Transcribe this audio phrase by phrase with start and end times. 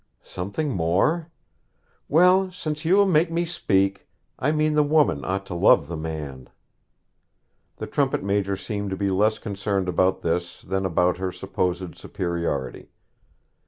[0.23, 1.29] 'Something more?'
[2.09, 4.07] 'Well, since you will make me speak,
[4.39, 6.49] I mean the woman ought to love the man.'
[7.77, 12.89] The trumpet major seemed to be less concerned about this than about her supposed superiority.